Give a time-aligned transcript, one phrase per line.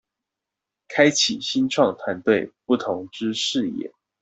[0.87, 3.93] 開啟新創團隊不同之視野